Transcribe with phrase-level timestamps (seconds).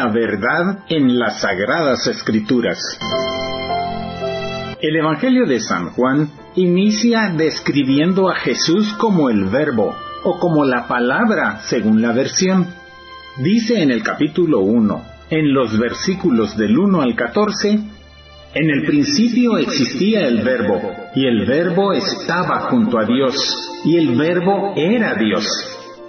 [0.00, 2.78] la verdad en las sagradas escrituras.
[4.80, 9.94] El Evangelio de San Juan inicia describiendo a Jesús como el verbo
[10.24, 12.66] o como la palabra según la versión.
[13.44, 17.68] Dice en el capítulo 1, en los versículos del 1 al 14,
[18.54, 20.80] en el principio existía el verbo,
[21.14, 23.36] y el verbo estaba junto a Dios,
[23.84, 25.46] y el verbo era Dios.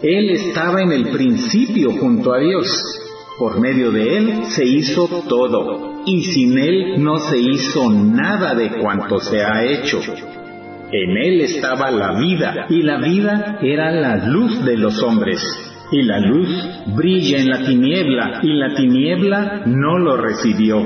[0.01, 3.09] Él estaba en el principio junto a Dios.
[3.37, 8.69] Por medio de Él se hizo todo, y sin Él no se hizo nada de
[8.77, 9.99] cuanto se ha hecho.
[10.91, 15.41] En Él estaba la vida, y la vida era la luz de los hombres.
[15.93, 16.49] Y la luz
[16.95, 20.83] brilla en la tiniebla, y la tiniebla no lo recibió.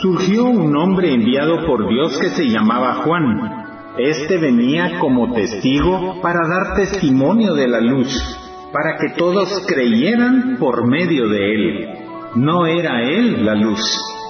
[0.00, 3.66] Surgió un hombre enviado por Dios que se llamaba Juan.
[3.98, 8.42] Este venía como testigo para dar testimonio de la luz
[8.76, 11.88] para que todos creyeran por medio de él.
[12.34, 13.80] No era él la luz,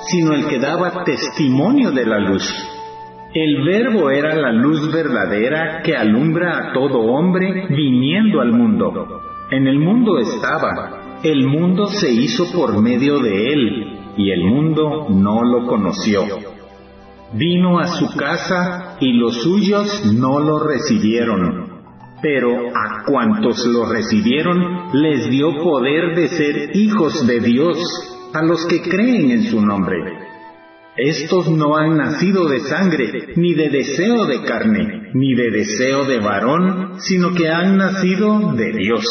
[0.07, 2.45] sino el que daba testimonio de la luz.
[3.35, 9.21] El verbo era la luz verdadera que alumbra a todo hombre viniendo al mundo.
[9.51, 15.09] En el mundo estaba, el mundo se hizo por medio de él, y el mundo
[15.11, 16.23] no lo conoció.
[17.33, 21.66] Vino a su casa y los suyos no lo recibieron
[22.23, 27.79] pero a cuantos lo recibieron les dio poder de ser hijos de Dios,
[28.33, 29.97] a los que creen en su nombre.
[30.97, 36.21] Estos no han nacido de sangre, ni de deseo de carne, ni de deseo de
[36.21, 39.05] varón, sino que han nacido de Dios.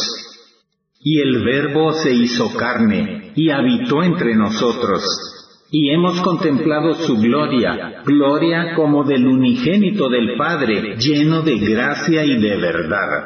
[1.00, 5.35] Y el Verbo se hizo carne, y habitó entre nosotros
[5.72, 12.40] y hemos contemplado su gloria, gloria como del unigénito del Padre, lleno de gracia y
[12.40, 13.24] de verdad.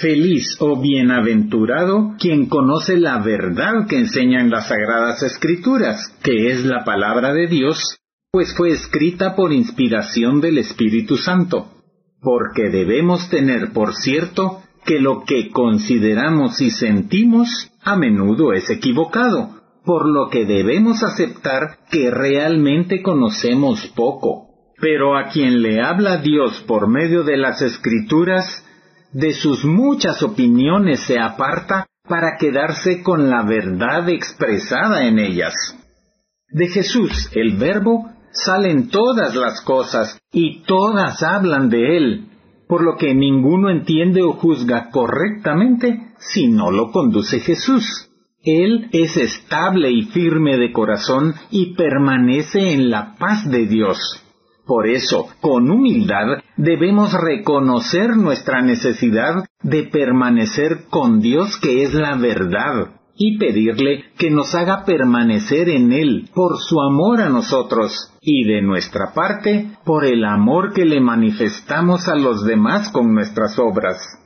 [0.00, 6.84] Feliz o bienaventurado quien conoce la verdad que enseñan las sagradas escrituras, que es la
[6.84, 7.96] palabra de Dios,
[8.32, 11.72] pues fue escrita por inspiración del Espíritu Santo.
[12.20, 17.48] Porque debemos tener por cierto que lo que consideramos y sentimos
[17.82, 19.59] a menudo es equivocado
[19.90, 24.46] por lo que debemos aceptar que realmente conocemos poco.
[24.80, 28.64] Pero a quien le habla Dios por medio de las escrituras,
[29.10, 35.54] de sus muchas opiniones se aparta para quedarse con la verdad expresada en ellas.
[36.50, 42.28] De Jesús, el Verbo, salen todas las cosas y todas hablan de Él,
[42.68, 48.09] por lo que ninguno entiende o juzga correctamente si no lo conduce Jesús.
[48.42, 53.98] Él es estable y firme de corazón y permanece en la paz de Dios.
[54.66, 62.16] Por eso, con humildad, debemos reconocer nuestra necesidad de permanecer con Dios que es la
[62.16, 67.92] verdad y pedirle que nos haga permanecer en Él por su amor a nosotros
[68.22, 73.58] y de nuestra parte por el amor que le manifestamos a los demás con nuestras
[73.58, 74.19] obras.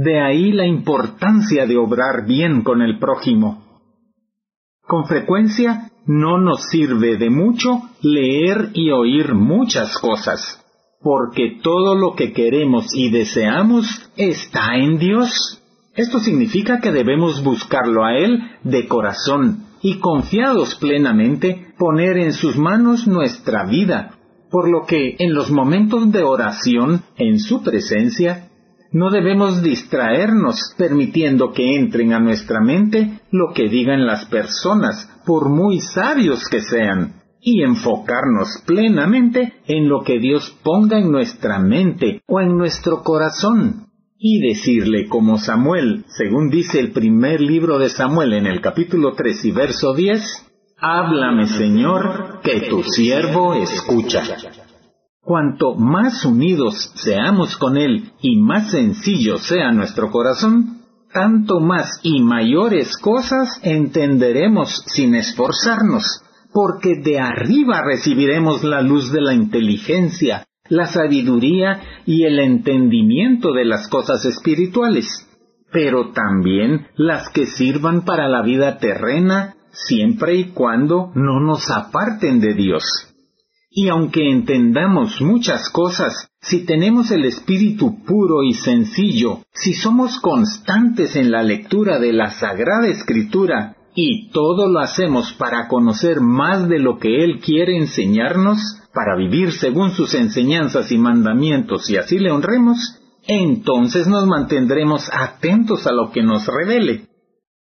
[0.00, 3.64] De ahí la importancia de obrar bien con el prójimo.
[4.86, 10.64] Con frecuencia no nos sirve de mucho leer y oír muchas cosas,
[11.02, 15.60] porque todo lo que queremos y deseamos está en Dios.
[15.96, 22.56] Esto significa que debemos buscarlo a Él de corazón y confiados plenamente poner en sus
[22.56, 24.14] manos nuestra vida,
[24.48, 28.47] por lo que en los momentos de oración, en su presencia,
[28.98, 35.48] no debemos distraernos permitiendo que entren a nuestra mente lo que digan las personas, por
[35.48, 42.22] muy sabios que sean, y enfocarnos plenamente en lo que Dios ponga en nuestra mente
[42.26, 43.86] o en nuestro corazón,
[44.18, 49.44] y decirle como Samuel, según dice el primer libro de Samuel en el capítulo 3
[49.44, 50.22] y verso 10,
[50.80, 54.24] Háblame Señor, que tu siervo escucha.
[55.28, 60.78] Cuanto más unidos seamos con Él y más sencillo sea nuestro corazón,
[61.12, 69.20] tanto más y mayores cosas entenderemos sin esforzarnos, porque de arriba recibiremos la luz de
[69.20, 75.28] la inteligencia, la sabiduría y el entendimiento de las cosas espirituales,
[75.70, 82.40] pero también las que sirvan para la vida terrena, siempre y cuando no nos aparten
[82.40, 83.08] de Dios.
[83.70, 91.16] Y aunque entendamos muchas cosas, si tenemos el espíritu puro y sencillo, si somos constantes
[91.16, 96.78] en la lectura de la Sagrada Escritura, y todo lo hacemos para conocer más de
[96.78, 98.58] lo que Él quiere enseñarnos,
[98.94, 102.78] para vivir según sus enseñanzas y mandamientos y así le honremos,
[103.26, 107.08] entonces nos mantendremos atentos a lo que nos revele.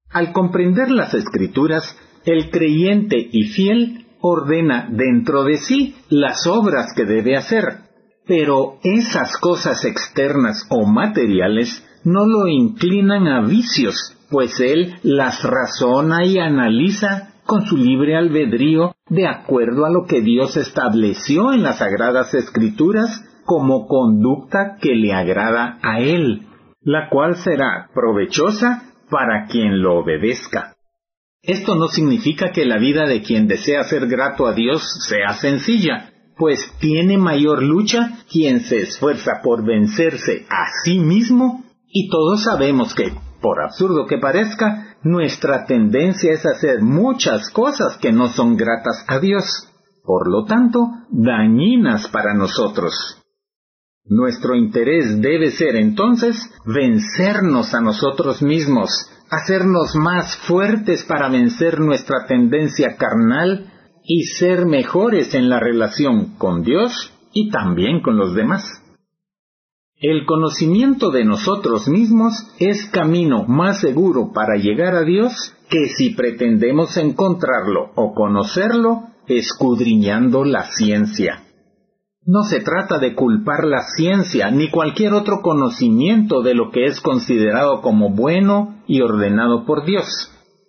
[0.09, 7.05] Al comprender las escrituras, el creyente y fiel ordena dentro de sí las obras que
[7.05, 7.87] debe hacer,
[8.25, 16.25] pero esas cosas externas o materiales no lo inclinan a vicios, pues él las razona
[16.25, 21.79] y analiza con su libre albedrío de acuerdo a lo que Dios estableció en las
[21.79, 26.47] sagradas escrituras como conducta que le agrada a él,
[26.81, 30.76] la cual será provechosa para quien lo obedezca.
[31.41, 36.13] Esto no significa que la vida de quien desea ser grato a Dios sea sencilla,
[36.37, 42.93] pues tiene mayor lucha quien se esfuerza por vencerse a sí mismo y todos sabemos
[42.93, 43.11] que,
[43.41, 49.19] por absurdo que parezca, nuestra tendencia es hacer muchas cosas que no son gratas a
[49.19, 49.45] Dios,
[50.03, 52.93] por lo tanto, dañinas para nosotros.
[54.05, 58.89] Nuestro interés debe ser entonces vencernos a nosotros mismos,
[59.29, 63.71] hacernos más fuertes para vencer nuestra tendencia carnal
[64.03, 68.63] y ser mejores en la relación con Dios y también con los demás.
[69.99, 75.33] El conocimiento de nosotros mismos es camino más seguro para llegar a Dios
[75.69, 81.46] que si pretendemos encontrarlo o conocerlo escudriñando la ciencia.
[82.27, 86.99] No se trata de culpar la ciencia ni cualquier otro conocimiento de lo que es
[86.99, 90.09] considerado como bueno y ordenado por Dios.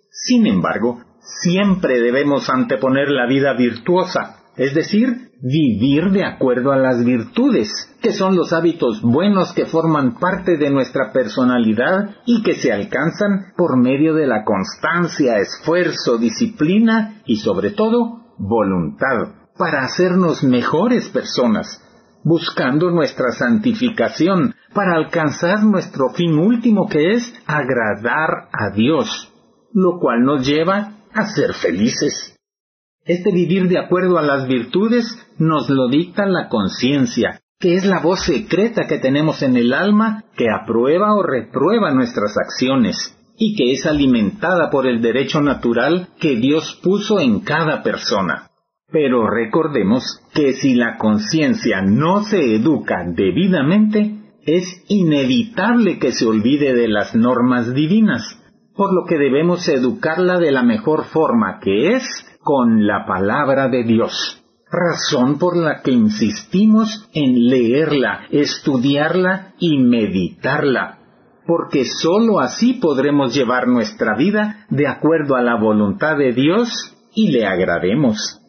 [0.09, 1.01] Sin embargo,
[1.43, 7.69] siempre debemos anteponer la vida virtuosa, es decir, vivir de acuerdo a las virtudes,
[8.01, 13.51] que son los hábitos buenos que forman parte de nuestra personalidad y que se alcanzan
[13.57, 21.83] por medio de la constancia, esfuerzo, disciplina y sobre todo voluntad para hacernos mejores personas,
[22.23, 29.33] buscando nuestra santificación, para alcanzar nuestro fin último que es agradar a Dios,
[29.73, 32.37] lo cual nos lleva a ser felices.
[33.03, 35.05] Este vivir de acuerdo a las virtudes
[35.37, 40.23] nos lo dicta la conciencia, que es la voz secreta que tenemos en el alma
[40.37, 46.37] que aprueba o reprueba nuestras acciones, y que es alimentada por el derecho natural que
[46.37, 48.48] Dios puso en cada persona.
[48.91, 50.03] Pero recordemos
[50.33, 54.15] que si la conciencia no se educa debidamente,
[54.45, 58.23] es inevitable que se olvide de las normas divinas,
[58.75, 62.03] por lo que debemos educarla de la mejor forma que es
[62.41, 64.43] con la palabra de Dios.
[64.71, 70.99] Razón por la que insistimos en leerla, estudiarla y meditarla,
[71.45, 76.69] porque sólo así podremos llevar nuestra vida de acuerdo a la voluntad de Dios
[77.13, 78.39] y le agrademos.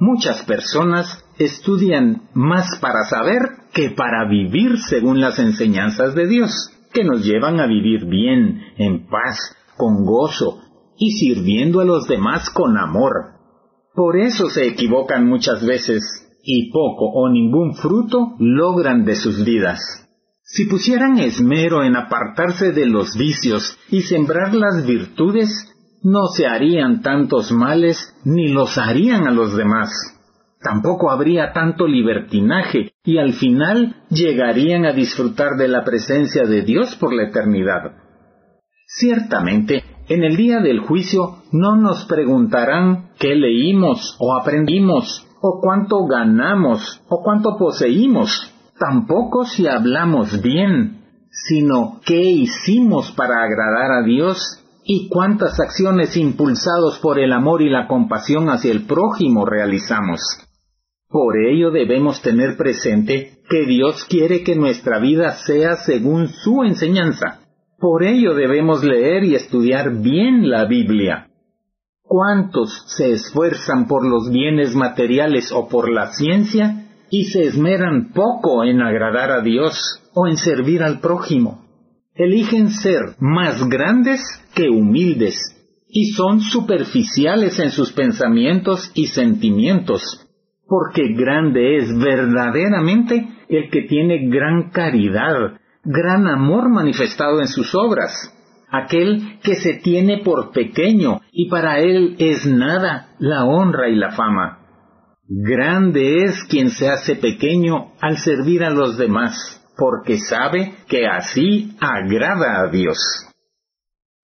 [0.00, 3.40] Muchas personas estudian más para saber
[3.72, 6.52] que para vivir según las enseñanzas de Dios,
[6.92, 10.60] que nos llevan a vivir bien, en paz, con gozo
[10.96, 13.38] y sirviendo a los demás con amor.
[13.94, 16.02] Por eso se equivocan muchas veces
[16.44, 19.80] y poco o ningún fruto logran de sus vidas.
[20.42, 25.50] Si pusieran esmero en apartarse de los vicios y sembrar las virtudes,
[26.02, 29.90] no se harían tantos males ni los harían a los demás.
[30.60, 36.96] Tampoco habría tanto libertinaje y al final llegarían a disfrutar de la presencia de Dios
[36.96, 37.92] por la eternidad.
[38.86, 46.06] Ciertamente, en el día del juicio no nos preguntarán qué leímos o aprendimos, o cuánto
[46.06, 54.64] ganamos, o cuánto poseímos, tampoco si hablamos bien, sino qué hicimos para agradar a Dios
[54.90, 60.18] y cuántas acciones impulsados por el amor y la compasión hacia el prójimo realizamos.
[61.10, 67.40] Por ello debemos tener presente que Dios quiere que nuestra vida sea según su enseñanza.
[67.78, 71.28] Por ello debemos leer y estudiar bien la Biblia.
[72.02, 78.64] ¿Cuántos se esfuerzan por los bienes materiales o por la ciencia y se esmeran poco
[78.64, 81.67] en agradar a Dios o en servir al prójimo?
[82.18, 84.20] Eligen ser más grandes
[84.54, 85.36] que humildes
[85.88, 90.02] y son superficiales en sus pensamientos y sentimientos,
[90.66, 98.12] porque grande es verdaderamente el que tiene gran caridad, gran amor manifestado en sus obras,
[98.70, 104.10] aquel que se tiene por pequeño y para él es nada la honra y la
[104.10, 104.58] fama.
[105.28, 111.76] Grande es quien se hace pequeño al servir a los demás porque sabe que así
[111.80, 112.98] agrada a Dios.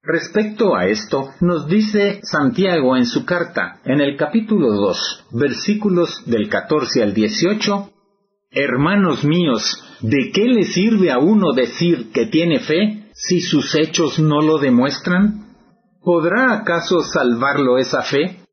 [0.03, 6.51] Respecto a esto, nos dice Santiago en su carta, en el capítulo 2, versículos del
[6.51, 7.91] 14 al 18,
[8.51, 14.19] Hermanos míos, ¿de qué le sirve a uno decir que tiene fe si sus hechos
[14.19, 15.55] no lo demuestran?
[16.03, 18.44] ¿Podrá acaso salvarlo esa fe?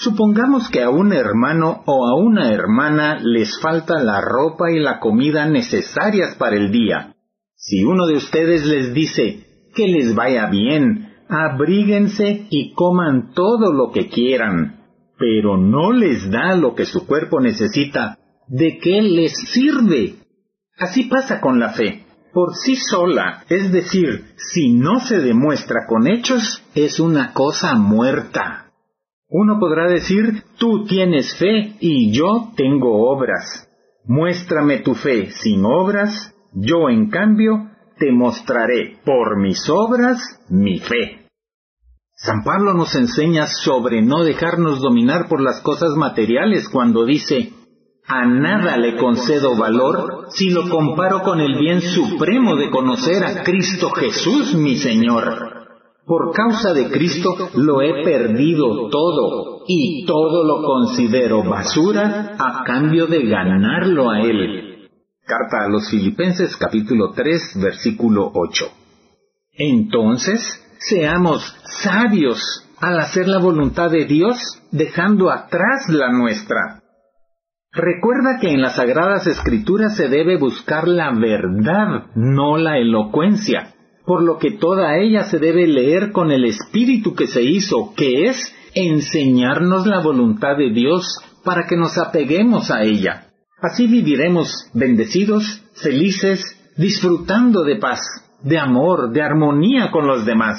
[0.00, 5.00] Supongamos que a un hermano o a una hermana les falta la ropa y la
[5.00, 7.16] comida necesarias para el día.
[7.56, 13.90] Si uno de ustedes les dice que les vaya bien, abríguense y coman todo lo
[13.90, 14.84] que quieran,
[15.18, 20.14] pero no les da lo que su cuerpo necesita, ¿de qué les sirve?
[20.78, 22.04] Así pasa con la fe.
[22.32, 28.67] Por sí sola, es decir, si no se demuestra con hechos, es una cosa muerta.
[29.30, 33.68] Uno podrá decir, tú tienes fe y yo tengo obras.
[34.04, 37.68] Muéstrame tu fe sin obras, yo en cambio
[37.98, 40.18] te mostraré por mis obras
[40.48, 41.26] mi fe.
[42.14, 47.52] San Pablo nos enseña sobre no dejarnos dominar por las cosas materiales cuando dice,
[48.06, 53.42] a nada le concedo valor si lo comparo con el bien supremo de conocer a
[53.44, 55.57] Cristo Jesús mi Señor.
[56.08, 63.06] Por causa de Cristo lo he perdido todo y todo lo considero basura a cambio
[63.06, 64.88] de ganarlo a Él.
[65.26, 68.64] Carta a los Filipenses capítulo 3 versículo 8.
[69.52, 70.40] Entonces,
[70.78, 71.42] seamos
[71.82, 72.40] sabios
[72.80, 74.38] al hacer la voluntad de Dios,
[74.70, 76.80] dejando atrás la nuestra.
[77.70, 83.74] Recuerda que en las Sagradas Escrituras se debe buscar la verdad, no la elocuencia,
[84.08, 88.24] por lo que toda ella se debe leer con el espíritu que se hizo, que
[88.24, 91.04] es enseñarnos la voluntad de Dios
[91.44, 93.26] para que nos apeguemos a ella.
[93.60, 96.42] Así viviremos bendecidos, felices,
[96.78, 98.00] disfrutando de paz,
[98.42, 100.56] de amor, de armonía con los demás.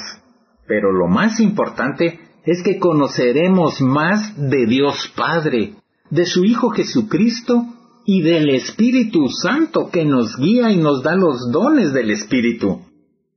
[0.68, 5.72] Pero lo más importante es que conoceremos más de Dios Padre,
[6.08, 7.64] de su Hijo Jesucristo
[8.06, 12.82] y del Espíritu Santo que nos guía y nos da los dones del Espíritu.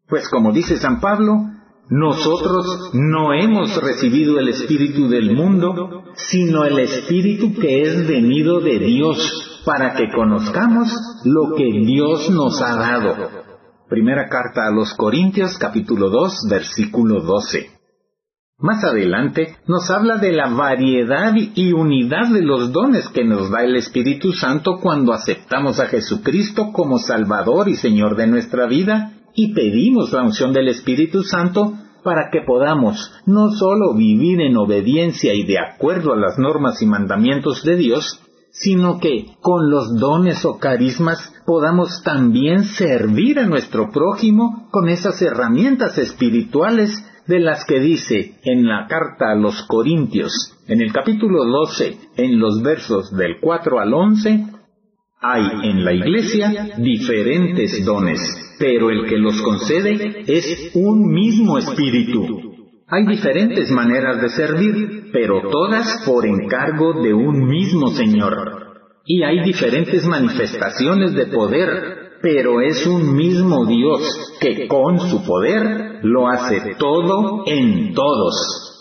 [0.07, 1.49] Pues como dice San Pablo,
[1.89, 8.79] nosotros no hemos recibido el Espíritu del mundo, sino el Espíritu que es venido de
[8.79, 10.89] Dios, para que conozcamos
[11.23, 13.15] lo que Dios nos ha dado.
[13.89, 17.69] Primera carta a los Corintios capítulo 2 versículo 12.
[18.59, 23.63] Más adelante nos habla de la variedad y unidad de los dones que nos da
[23.63, 29.53] el Espíritu Santo cuando aceptamos a Jesucristo como Salvador y Señor de nuestra vida y
[29.53, 31.73] pedimos la unción del Espíritu Santo
[32.03, 36.85] para que podamos no solo vivir en obediencia y de acuerdo a las normas y
[36.85, 38.19] mandamientos de Dios,
[38.51, 45.21] sino que con los dones o carismas podamos también servir a nuestro prójimo con esas
[45.21, 46.91] herramientas espirituales
[47.25, 50.33] de las que dice en la carta a los Corintios,
[50.67, 54.45] en el capítulo 12, en los versos del 4 al 11,
[55.23, 58.19] hay en la iglesia diferentes dones,
[58.59, 62.53] pero el que los concede es un mismo espíritu.
[62.89, 68.63] Hay diferentes maneras de servir, pero todas por encargo de un mismo Señor.
[69.05, 76.01] Y hay diferentes manifestaciones de poder, pero es un mismo Dios que con su poder
[76.03, 78.72] lo hace todo en todos.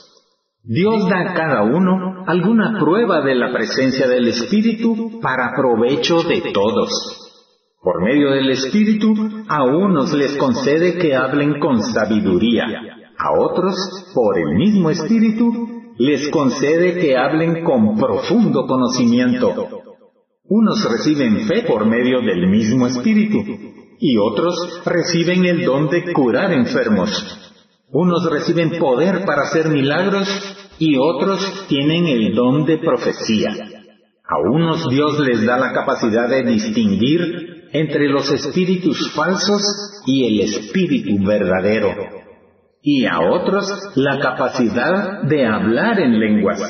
[0.64, 6.52] Dios da a cada uno alguna prueba de la presencia del Espíritu para provecho de
[6.52, 6.90] todos.
[7.80, 9.12] Por medio del Espíritu,
[9.48, 12.66] a unos les concede que hablen con sabiduría,
[13.18, 13.74] a otros,
[14.14, 19.82] por el mismo Espíritu, les concede que hablen con profundo conocimiento
[20.52, 23.38] unos reciben fe por medio del mismo Espíritu
[23.98, 27.51] y otros reciben el don de curar enfermos.
[27.92, 30.26] Unos reciben poder para hacer milagros
[30.78, 33.50] y otros tienen el don de profecía.
[34.24, 39.62] A unos Dios les da la capacidad de distinguir entre los espíritus falsos
[40.06, 41.94] y el espíritu verdadero.
[42.80, 46.62] Y a otros la capacidad de hablar en lenguas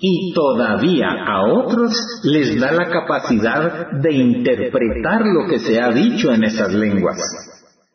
[0.00, 1.92] y todavía a otros
[2.24, 7.18] les da la capacidad de interpretar lo que se ha dicho en esas lenguas.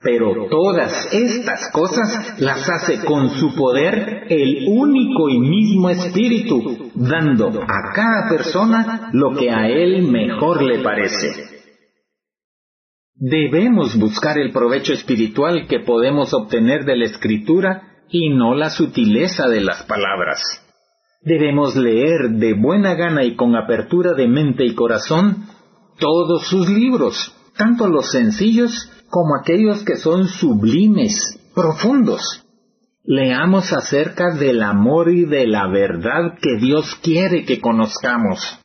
[0.07, 7.49] Pero todas estas cosas las hace con su poder el único y mismo Espíritu, dando
[7.49, 11.27] a cada persona lo que a él mejor le parece.
[13.15, 19.49] Debemos buscar el provecho espiritual que podemos obtener de la escritura y no la sutileza
[19.49, 20.39] de las palabras.
[21.21, 25.47] Debemos leer de buena gana y con apertura de mente y corazón
[25.99, 32.21] todos sus libros, tanto los sencillos como aquellos que son sublimes, profundos.
[33.03, 38.59] Leamos acerca del amor y de la verdad que Dios quiere que conozcamos.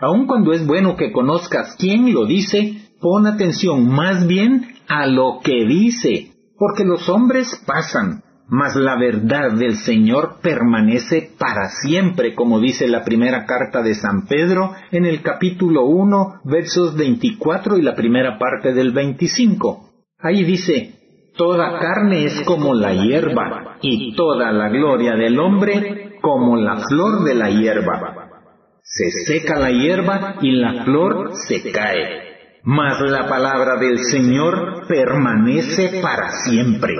[0.00, 5.40] Aun cuando es bueno que conozcas quién lo dice, pon atención más bien a lo
[5.42, 12.60] que dice, porque los hombres pasan, mas la verdad del Señor permanece para siempre, como
[12.60, 17.94] dice la primera carta de San Pedro en el capítulo 1, versos 24 y la
[17.94, 19.90] primera parte del 25.
[20.20, 20.94] Ahí dice,
[21.36, 27.24] Toda carne es como la hierba, y toda la gloria del hombre como la flor
[27.24, 28.30] de la hierba.
[28.82, 36.00] Se seca la hierba y la flor se cae, mas la palabra del Señor permanece
[36.00, 36.94] para siempre.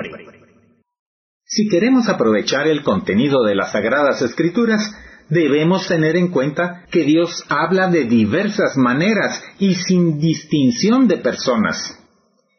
[1.55, 4.93] Si queremos aprovechar el contenido de las Sagradas Escrituras,
[5.29, 11.97] debemos tener en cuenta que Dios habla de diversas maneras y sin distinción de personas.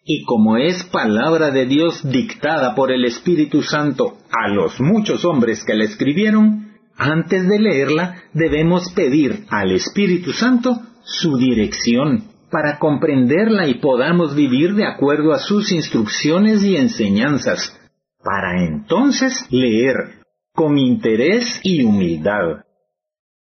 [0.03, 5.63] Y como es palabra de Dios dictada por el Espíritu Santo a los muchos hombres
[5.67, 13.69] que la escribieron, antes de leerla debemos pedir al Espíritu Santo su dirección para comprenderla
[13.69, 17.79] y podamos vivir de acuerdo a sus instrucciones y enseñanzas,
[18.27, 20.17] para entonces leer
[20.53, 22.65] con interés y humildad.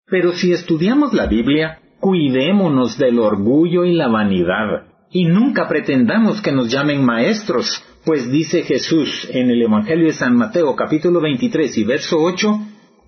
[0.07, 6.51] Pero si estudiamos la Biblia, cuidémonos del orgullo y la vanidad y nunca pretendamos que
[6.51, 11.85] nos llamen maestros, pues dice Jesús en el Evangelio de San Mateo capítulo 23 y
[11.85, 12.61] verso 8,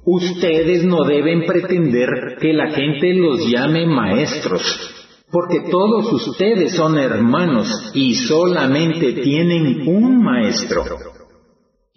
[0.04, 4.62] ustedes no deben pretender que la gente los llame maestros,
[5.32, 10.84] porque todos ustedes son hermanos y solamente tienen un maestro.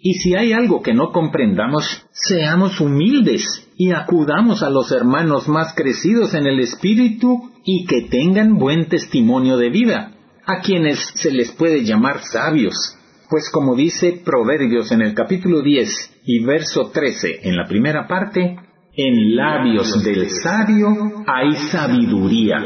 [0.00, 5.74] Y si hay algo que no comprendamos, seamos humildes y acudamos a los hermanos más
[5.74, 10.12] crecidos en el espíritu y que tengan buen testimonio de vida,
[10.46, 12.96] a quienes se les puede llamar sabios,
[13.28, 18.56] pues como dice Proverbios en el capítulo 10 y verso 13 en la primera parte,
[18.94, 22.62] en labios del sabio hay sabiduría.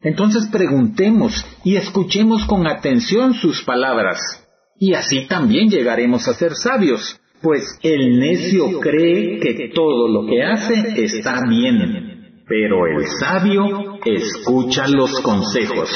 [0.00, 4.45] Entonces preguntemos y escuchemos con atención sus palabras
[4.78, 10.42] y así también llegaremos a ser sabios, pues el necio cree que todo lo que
[10.42, 15.90] hace está bien, pero el sabio escucha los consejos.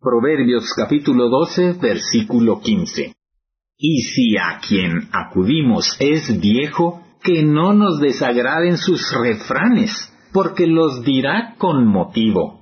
[0.00, 3.14] Proverbios capítulo 12, versículo 15.
[3.78, 9.90] Y si a quien acudimos es viejo, que no nos desagraden sus refranes,
[10.32, 12.55] porque los dirá con motivo.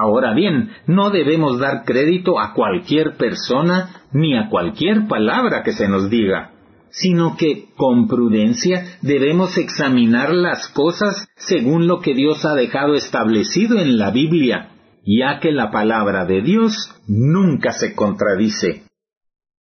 [0.00, 5.88] Ahora bien, no debemos dar crédito a cualquier persona ni a cualquier palabra que se
[5.88, 6.52] nos diga,
[6.90, 13.80] sino que con prudencia debemos examinar las cosas según lo que Dios ha dejado establecido
[13.80, 14.70] en la Biblia,
[15.04, 16.76] ya que la palabra de Dios
[17.08, 18.84] nunca se contradice.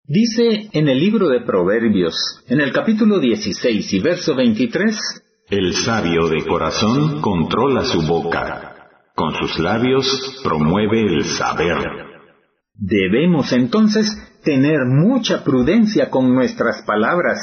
[0.03, 4.97] Dice en el libro de Proverbios, en el capítulo 16 y verso 23,
[5.49, 8.74] El sabio de corazón controla su boca
[9.15, 11.77] con sus labios promueve el saber.
[12.77, 14.05] Debemos entonces
[14.43, 17.39] tener mucha prudencia con nuestras palabras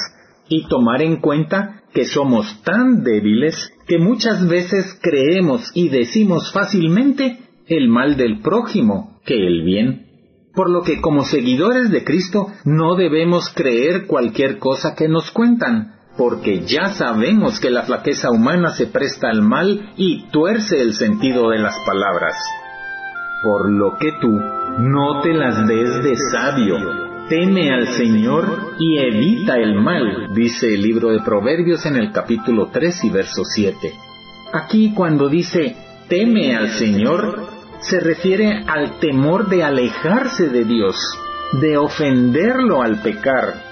[0.49, 7.39] y tomar en cuenta que somos tan débiles que muchas veces creemos y decimos fácilmente
[7.67, 10.07] el mal del prójimo que el bien.
[10.55, 15.95] Por lo que como seguidores de Cristo no debemos creer cualquier cosa que nos cuentan,
[16.17, 21.51] porque ya sabemos que la flaqueza humana se presta al mal y tuerce el sentido
[21.51, 22.37] de las palabras.
[23.43, 26.77] Por lo que tú no te las des de sabio,
[27.29, 32.69] teme al Señor y evita el mal, dice el libro de Proverbios en el capítulo
[32.73, 33.93] 3 y verso 7.
[34.53, 35.77] Aquí cuando dice
[36.09, 37.49] teme al Señor,
[37.81, 40.97] se refiere al temor de alejarse de Dios,
[41.61, 43.72] de ofenderlo al pecar,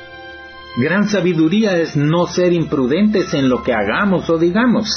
[0.76, 4.88] Gran sabiduría es no ser imprudentes en lo que hagamos o digamos.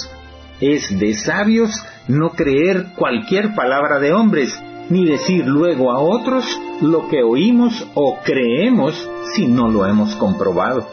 [0.61, 1.71] Es de sabios
[2.07, 6.45] no creer cualquier palabra de hombres, ni decir luego a otros
[6.81, 10.87] lo que oímos o creemos si no lo hemos comprobado.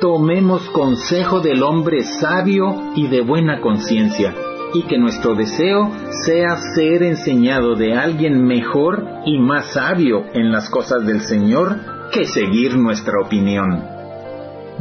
[0.00, 4.34] Tomemos consejo del hombre sabio y de buena conciencia,
[4.72, 5.90] y que nuestro deseo
[6.24, 12.26] sea ser enseñado de alguien mejor y más sabio en las cosas del Señor que
[12.26, 13.84] seguir nuestra opinión.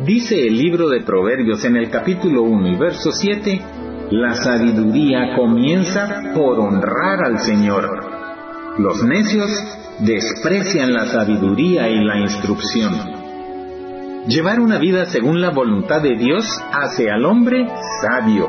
[0.06, 3.62] Dice el libro de Proverbios en el capítulo 1 y verso 7,
[4.12, 7.88] la sabiduría comienza por honrar al Señor.
[8.80, 9.50] Los necios
[10.00, 12.94] desprecian la sabiduría y la instrucción.
[14.28, 17.66] Llevar una vida según la voluntad de Dios hace al hombre
[18.02, 18.48] sabio.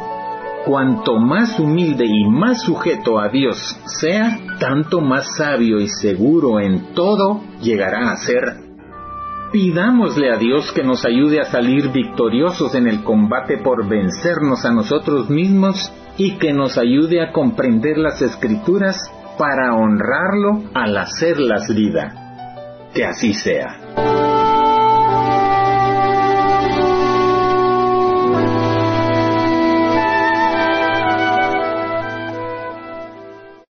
[0.67, 6.95] Cuanto más humilde y más sujeto a Dios sea, tanto más sabio y seguro en
[6.95, 8.52] todo llegará a ser
[9.53, 14.73] Pidámosle a Dios que nos ayude a salir victoriosos en el combate por vencernos a
[14.73, 18.97] nosotros mismos y que nos ayude a comprender las escrituras
[19.39, 22.89] para honrarlo al hacerlas vida.
[22.95, 24.22] Que así sea.